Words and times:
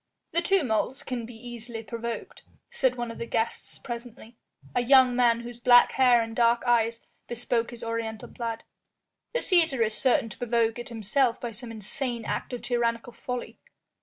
"The 0.31 0.41
tumult 0.41 1.03
can 1.05 1.27
be 1.27 1.35
easily 1.35 1.83
provoked," 1.83 2.41
said 2.71 2.95
one 2.95 3.11
of 3.11 3.19
the 3.19 3.27
guests 3.27 3.77
presently 3.77 4.35
a 4.73 4.81
young 4.81 5.15
man 5.15 5.41
whose 5.41 5.59
black 5.59 5.91
hair 5.91 6.23
and 6.23 6.35
dark 6.35 6.63
eyes 6.65 7.01
bespoke 7.27 7.69
his 7.69 7.83
Oriental 7.83 8.27
blood. 8.29 8.63
"The 9.33 9.41
Cæsar 9.41 9.85
is 9.85 9.93
certain 9.95 10.29
to 10.29 10.39
provoke 10.39 10.79
it 10.79 10.89
himself 10.89 11.39
by 11.39 11.51
some 11.51 11.69
insane 11.71 12.25
act 12.25 12.51
of 12.51 12.63
tyrannical 12.63 13.13
folly. 13.13 13.59